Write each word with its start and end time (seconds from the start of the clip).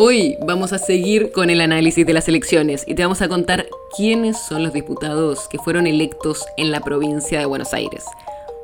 Hoy 0.00 0.36
vamos 0.40 0.72
a 0.72 0.78
seguir 0.78 1.32
con 1.32 1.50
el 1.50 1.60
análisis 1.60 2.06
de 2.06 2.12
las 2.12 2.28
elecciones 2.28 2.84
y 2.86 2.94
te 2.94 3.02
vamos 3.02 3.20
a 3.20 3.26
contar 3.26 3.66
quiénes 3.96 4.38
son 4.40 4.62
los 4.62 4.72
diputados 4.72 5.48
que 5.48 5.58
fueron 5.58 5.88
electos 5.88 6.46
en 6.56 6.70
la 6.70 6.78
provincia 6.82 7.40
de 7.40 7.46
Buenos 7.46 7.74
Aires. 7.74 8.04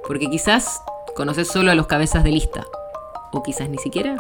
Porque 0.07 0.31
quizás 0.31 0.81
conoces 1.17 1.49
solo 1.49 1.73
a 1.73 1.75
los 1.75 1.89
cabezas 1.89 2.23
de 2.23 2.31
lista, 2.31 2.65
o 3.33 3.43
quizás 3.43 3.69
ni 3.69 3.79
siquiera. 3.79 4.17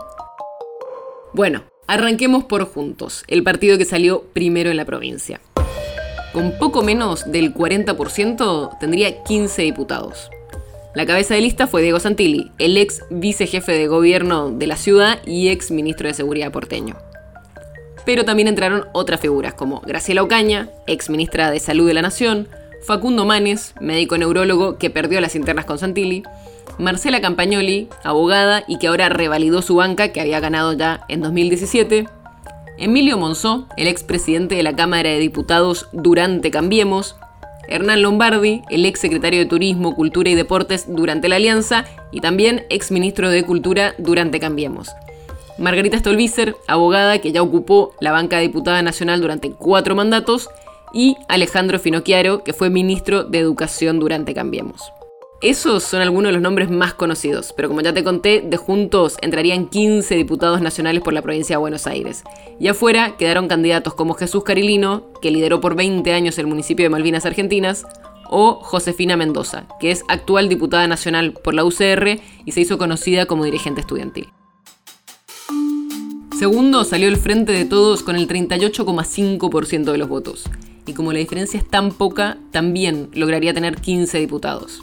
Bueno, 1.33 1.63
arranquemos 1.87 2.43
por 2.43 2.65
Juntos, 2.65 3.23
el 3.29 3.45
partido 3.45 3.79
que 3.79 3.85
salió 3.85 4.25
primero 4.33 4.73
en 4.73 4.77
la 4.77 4.85
provincia. 4.85 5.41
Con 6.33 6.59
poco 6.59 6.83
menos 6.83 7.31
del 7.31 7.55
40% 7.55 8.77
tendría 8.81 9.23
15 9.23 9.63
diputados. 9.63 10.31
La 10.95 11.07
cabeza 11.07 11.35
de 11.35 11.41
lista 11.41 11.67
fue 11.67 11.83
Diego 11.83 11.99
Santilli, 11.99 12.53
el 12.59 12.77
ex 12.77 13.03
vicejefe 13.11 13.73
de 13.73 13.89
gobierno 13.89 14.51
de 14.51 14.69
la 14.69 14.77
ciudad 14.77 15.19
y 15.27 15.49
ex 15.49 15.73
ministro 15.73 16.07
de 16.07 16.15
Seguridad 16.15 16.53
porteño. 16.53 16.95
Pero 18.07 18.25
también 18.25 18.47
entraron 18.47 18.87
otras 18.93 19.21
figuras 19.21 19.55
como 19.55 19.81
Graciela 19.81 20.23
Ocaña, 20.23 20.69
ex 20.87 21.11
ministra 21.11 21.51
de 21.51 21.59
Salud 21.59 21.89
de 21.89 21.95
la 21.95 22.03
Nación, 22.03 22.49
Facundo 22.87 23.25
Manes, 23.25 23.75
médico 23.81 24.17
neurólogo 24.19 24.79
que 24.79 24.89
perdió 24.89 25.21
las 25.21 25.35
internas 25.35 25.65
con 25.65 25.79
Santilli, 25.79 26.23
Marcela 26.79 27.21
Campagnoli, 27.21 27.89
abogada 28.05 28.63
y 28.69 28.79
que 28.79 28.87
ahora 28.87 29.09
revalidó 29.09 29.63
su 29.63 29.75
banca 29.75 30.13
que 30.13 30.21
había 30.21 30.39
ganado 30.39 30.75
ya 30.75 31.05
en 31.09 31.23
2017, 31.23 32.07
Emilio 32.79 33.19
Monzó, 33.19 33.67
el 33.77 33.89
ex 33.89 34.05
presidente 34.05 34.55
de 34.55 34.63
la 34.63 34.77
Cámara 34.77 35.11
de 35.11 35.19
Diputados 35.19 35.89
durante 35.93 36.53
Cambiemos, 36.53 37.17
Hernán 37.69 38.03
Lombardi, 38.03 38.63
el 38.71 38.87
ex 38.87 39.01
secretario 39.01 39.41
de 39.41 39.47
Turismo, 39.47 39.95
Cultura 39.95 40.31
y 40.31 40.35
Deportes 40.35 40.87
durante 40.89 41.29
la 41.29 41.37
Alianza 41.37 41.85
y 42.13 42.21
también 42.21 42.67
ex 42.71 42.91
ministro 42.91 43.31
de 43.31 43.45
Cultura 43.45 43.95
durante 43.99 44.41
Cambiemos. 44.41 44.91
Margarita 45.59 45.99
Stolbizer, 45.99 46.57
abogada 46.67 47.19
que 47.19 47.33
ya 47.33 47.43
ocupó 47.43 47.95
la 48.01 48.13
banca 48.13 48.37
de 48.37 48.43
diputada 48.43 48.83
nacional 48.83 49.21
durante 49.21 49.51
cuatro 49.51 49.95
mandatos, 49.95 50.49
y 50.95 51.17
Alejandro 51.29 51.79
Finocchiaro, 51.79 52.45
que 52.45 52.53
fue 52.53 52.71
ministro 52.71 53.25
de 53.25 53.41
Educación 53.41 53.99
durante 53.99 54.33
Cambiemos. 54.33 54.93
Esos 55.43 55.83
son 55.83 56.01
algunos 56.01 56.31
de 56.31 56.33
los 56.35 56.43
nombres 56.43 56.71
más 56.71 56.95
conocidos, 56.95 57.53
pero 57.55 57.69
como 57.69 57.83
ya 57.83 57.93
te 57.93 58.05
conté, 58.05 58.41
de 58.41 58.57
juntos 58.57 59.17
entrarían 59.21 59.67
15 59.67 60.15
diputados 60.15 60.63
nacionales 60.63 61.03
por 61.03 61.13
la 61.13 61.23
provincia 61.23 61.57
de 61.57 61.61
Buenos 61.61 61.87
Aires. 61.87 62.25
Y 62.59 62.69
afuera 62.69 63.17
quedaron 63.19 63.49
candidatos 63.49 63.95
como 63.95 64.15
Jesús 64.15 64.45
Carilino, 64.45 65.13
que 65.21 65.31
lideró 65.31 65.61
por 65.61 65.75
20 65.77 66.13
años 66.13 66.39
el 66.39 66.47
municipio 66.47 66.85
de 66.85 66.91
Malvinas 66.91 67.27
Argentinas, 67.27 67.85
o 68.31 68.55
Josefina 68.55 69.17
Mendoza, 69.17 69.67
que 69.81 69.91
es 69.91 70.03
actual 70.09 70.49
diputada 70.49 70.87
nacional 70.89 71.33
por 71.33 71.55
la 71.55 71.65
UCR 71.65 72.21
y 72.45 72.53
se 72.53 72.61
hizo 72.61 72.79
conocida 72.79 73.27
como 73.27 73.45
dirigente 73.45 73.81
estudiantil. 73.81 74.29
Segundo 76.39 76.85
salió 76.85 77.09
el 77.09 77.17
Frente 77.17 77.53
de 77.53 77.65
Todos 77.65 78.03
con 78.03 78.17
el 78.17 78.27
38,5% 78.27 79.93
de 79.93 79.99
los 79.99 80.09
votos. 80.09 80.45
Y 80.87 80.93
como 80.93 81.13
la 81.13 81.21
diferencia 81.21 81.59
es 81.59 81.69
tan 81.69 81.93
poca, 81.93 82.39
también 82.51 83.09
lograría 83.15 83.55
tener 83.55 83.77
15 83.77 84.19
diputados. 84.19 84.83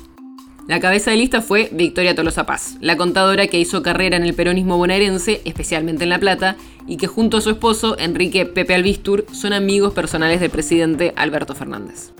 La 0.72 0.80
cabeza 0.80 1.12
de 1.12 1.18
lista 1.18 1.42
fue 1.42 1.68
Victoria 1.74 2.16
Tolosa 2.16 2.46
Paz, 2.46 2.78
la 2.80 2.96
contadora 2.96 3.48
que 3.48 3.59
hizo 3.59 3.84
carrera 3.84 4.16
en 4.16 4.24
el 4.24 4.34
peronismo 4.34 4.78
bonaerense, 4.78 5.42
especialmente 5.44 6.06
en 6.06 6.09
La 6.09 6.18
Plata, 6.18 6.56
y 6.88 6.96
que 6.96 7.08
junto 7.08 7.36
a 7.36 7.42
su 7.42 7.50
esposo, 7.50 7.98
Enrique 8.00 8.46
Pepe 8.46 8.76
Albistur, 8.76 9.26
son 9.34 9.52
amigos 9.52 9.92
personales 9.92 10.40
del 10.40 10.50
presidente 10.50 11.12
Alberto 11.18 11.56
Fernández. 11.56 12.14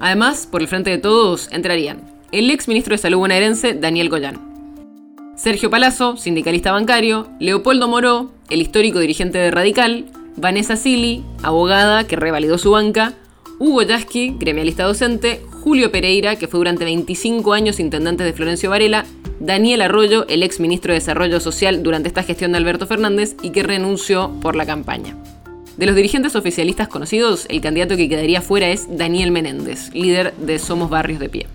Además, 0.00 0.48
por 0.50 0.62
el 0.62 0.68
frente 0.68 0.88
de 0.88 0.96
todos 0.96 1.50
entrarían 1.52 2.00
el 2.32 2.50
ex 2.50 2.66
ministro 2.66 2.94
de 2.94 2.98
Salud 2.98 3.18
bonaerense, 3.18 3.74
Daniel 3.74 4.08
Goyán, 4.08 4.40
Sergio 5.36 5.68
Palazzo, 5.68 6.16
sindicalista 6.16 6.72
bancario, 6.72 7.28
Leopoldo 7.40 7.88
Moró, 7.88 8.32
el 8.48 8.62
histórico 8.62 9.00
dirigente 9.00 9.36
de 9.36 9.50
Radical, 9.50 10.06
Vanessa 10.38 10.76
Sili, 10.76 11.26
abogada 11.42 12.04
que 12.04 12.16
revalidó 12.16 12.56
su 12.56 12.70
banca, 12.70 13.12
Hugo 13.58 13.82
Yasky, 13.82 14.36
gremialista 14.38 14.84
docente, 14.84 15.42
Julio 15.62 15.92
Pereira, 15.92 16.36
que 16.36 16.48
fue 16.48 16.58
durante 16.58 16.84
25 16.84 17.52
años 17.52 17.78
intendente 17.80 18.24
de 18.24 18.32
Florencio 18.32 18.70
Varela, 18.70 19.04
Daniel 19.40 19.82
Arroyo, 19.82 20.26
el 20.28 20.42
ex 20.42 20.60
ministro 20.60 20.92
de 20.92 20.98
Desarrollo 20.98 21.40
Social 21.40 21.82
durante 21.82 22.08
esta 22.08 22.22
gestión 22.22 22.52
de 22.52 22.58
Alberto 22.58 22.86
Fernández 22.86 23.36
y 23.42 23.50
que 23.50 23.62
renunció 23.62 24.32
por 24.40 24.56
la 24.56 24.66
campaña. 24.66 25.16
De 25.76 25.86
los 25.86 25.96
dirigentes 25.96 26.36
oficialistas 26.36 26.88
conocidos, 26.88 27.46
el 27.48 27.60
candidato 27.60 27.96
que 27.96 28.08
quedaría 28.08 28.42
fuera 28.42 28.68
es 28.70 28.86
Daniel 28.96 29.30
Menéndez, 29.30 29.92
líder 29.94 30.34
de 30.36 30.58
Somos 30.58 30.90
Barrios 30.90 31.18
de 31.18 31.28
Pie. 31.28 31.46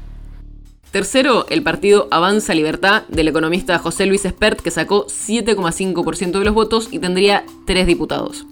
Tercero, 0.92 1.46
el 1.50 1.64
partido 1.64 2.08
Avanza 2.12 2.56
Libertad 2.56 3.04
del 3.10 3.28
economista 3.28 3.78
José 3.78 4.06
Luis 4.06 4.26
Espert, 4.26 4.62
que 4.62 4.72
sacó 4.72 5.06
7,5% 5.06 6.40
de 6.40 6.46
los 6.46 6.54
votos 6.54 6.88
y 6.92 7.00
tendría 7.00 7.46
tres 7.66 7.86
diputados. 7.86 8.48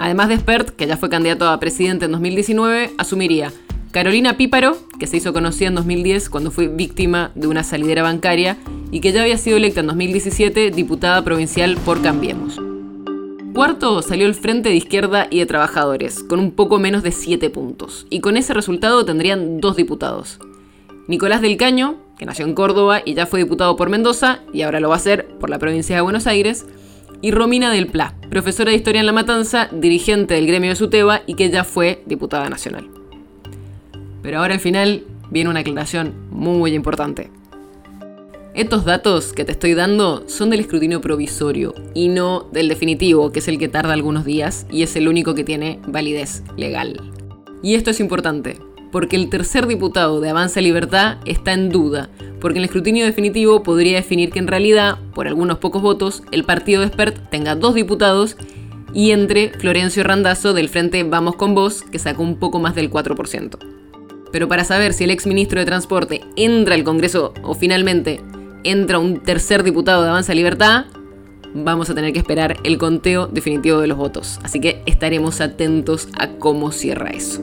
Además 0.00 0.30
de 0.30 0.38
Spert, 0.38 0.70
que 0.70 0.86
ya 0.86 0.96
fue 0.96 1.10
candidato 1.10 1.46
a 1.46 1.60
presidente 1.60 2.06
en 2.06 2.12
2019, 2.12 2.92
asumiría 2.96 3.52
Carolina 3.90 4.38
Píparo, 4.38 4.78
que 4.98 5.06
se 5.06 5.18
hizo 5.18 5.34
conocida 5.34 5.68
en 5.68 5.74
2010 5.74 6.30
cuando 6.30 6.50
fue 6.50 6.68
víctima 6.68 7.32
de 7.34 7.48
una 7.48 7.64
salidera 7.64 8.02
bancaria 8.02 8.56
y 8.90 9.00
que 9.00 9.12
ya 9.12 9.20
había 9.20 9.36
sido 9.36 9.58
electa 9.58 9.80
en 9.80 9.88
2017 9.88 10.70
diputada 10.70 11.22
provincial 11.22 11.76
por 11.84 12.00
Cambiemos. 12.00 12.58
Cuarto 13.52 14.00
salió 14.00 14.24
el 14.24 14.34
Frente 14.34 14.70
de 14.70 14.76
Izquierda 14.76 15.26
y 15.30 15.40
de 15.40 15.44
Trabajadores, 15.44 16.22
con 16.22 16.38
un 16.38 16.52
poco 16.52 16.78
menos 16.78 17.02
de 17.02 17.12
7 17.12 17.50
puntos, 17.50 18.06
y 18.08 18.20
con 18.20 18.38
ese 18.38 18.54
resultado 18.54 19.04
tendrían 19.04 19.60
dos 19.60 19.76
diputados. 19.76 20.38
Nicolás 21.08 21.42
del 21.42 21.58
Caño, 21.58 21.96
que 22.16 22.24
nació 22.24 22.46
en 22.46 22.54
Córdoba 22.54 23.02
y 23.04 23.12
ya 23.12 23.26
fue 23.26 23.40
diputado 23.40 23.76
por 23.76 23.90
Mendoza, 23.90 24.40
y 24.54 24.62
ahora 24.62 24.80
lo 24.80 24.88
va 24.88 24.96
a 24.96 25.00
ser 25.00 25.28
por 25.38 25.50
la 25.50 25.58
provincia 25.58 25.94
de 25.94 26.00
Buenos 26.00 26.26
Aires, 26.26 26.64
y 27.22 27.30
Romina 27.30 27.70
del 27.72 27.86
Pla, 27.86 28.14
profesora 28.30 28.70
de 28.70 28.76
Historia 28.76 29.00
en 29.00 29.06
La 29.06 29.12
Matanza, 29.12 29.68
dirigente 29.72 30.34
del 30.34 30.46
gremio 30.46 30.70
de 30.70 30.76
Suteba 30.76 31.22
y 31.26 31.34
que 31.34 31.50
ya 31.50 31.64
fue 31.64 32.02
diputada 32.06 32.48
nacional. 32.48 32.88
Pero 34.22 34.38
ahora 34.38 34.54
al 34.54 34.60
final 34.60 35.04
viene 35.30 35.50
una 35.50 35.60
aclaración 35.60 36.14
muy 36.30 36.74
importante. 36.74 37.30
Estos 38.52 38.84
datos 38.84 39.32
que 39.32 39.44
te 39.44 39.52
estoy 39.52 39.74
dando 39.74 40.28
son 40.28 40.50
del 40.50 40.60
escrutinio 40.60 41.00
provisorio 41.00 41.72
y 41.94 42.08
no 42.08 42.48
del 42.52 42.68
definitivo, 42.68 43.30
que 43.30 43.38
es 43.38 43.48
el 43.48 43.58
que 43.58 43.68
tarda 43.68 43.92
algunos 43.92 44.24
días 44.24 44.66
y 44.70 44.82
es 44.82 44.96
el 44.96 45.06
único 45.06 45.34
que 45.34 45.44
tiene 45.44 45.78
validez 45.86 46.42
legal. 46.56 47.12
Y 47.62 47.74
esto 47.74 47.90
es 47.90 48.00
importante, 48.00 48.56
porque 48.90 49.16
el 49.16 49.28
tercer 49.28 49.66
diputado 49.66 50.20
de 50.20 50.30
Avanza 50.30 50.60
Libertad 50.60 51.18
está 51.24 51.52
en 51.52 51.68
duda, 51.68 52.10
porque 52.40 52.58
el 52.58 52.64
escrutinio 52.64 53.04
definitivo 53.04 53.62
podría 53.62 53.96
definir 53.96 54.30
que 54.30 54.38
en 54.38 54.46
realidad, 54.46 54.98
por 55.14 55.28
algunos 55.28 55.58
pocos 55.58 55.82
votos, 55.82 56.22
el 56.32 56.44
partido 56.44 56.80
de 56.80 56.88
Spert 56.88 57.30
tenga 57.30 57.54
dos 57.54 57.74
diputados 57.74 58.36
y 58.92 59.12
entre 59.12 59.50
Florencio 59.50 60.02
Randazzo 60.02 60.52
del 60.52 60.68
Frente 60.68 61.04
Vamos 61.04 61.36
con 61.36 61.54
Vos, 61.54 61.82
que 61.82 61.98
sacó 61.98 62.22
un 62.22 62.36
poco 62.38 62.58
más 62.58 62.74
del 62.74 62.90
4%. 62.90 63.58
Pero 64.32 64.48
para 64.48 64.64
saber 64.64 64.92
si 64.92 65.04
el 65.04 65.10
ex 65.10 65.26
ministro 65.26 65.60
de 65.60 65.66
Transporte 65.66 66.20
entra 66.36 66.74
al 66.74 66.84
Congreso 66.84 67.34
o 67.42 67.54
finalmente 67.54 68.20
entra 68.64 68.98
un 68.98 69.20
tercer 69.20 69.62
diputado 69.62 70.02
de 70.02 70.08
Avanza 70.08 70.34
Libertad, 70.34 70.86
vamos 71.54 71.90
a 71.90 71.94
tener 71.94 72.12
que 72.12 72.18
esperar 72.18 72.56
el 72.64 72.78
conteo 72.78 73.26
definitivo 73.26 73.80
de 73.80 73.88
los 73.88 73.98
votos. 73.98 74.38
Así 74.42 74.60
que 74.60 74.82
estaremos 74.86 75.40
atentos 75.40 76.08
a 76.18 76.28
cómo 76.28 76.70
cierra 76.72 77.10
eso. 77.10 77.42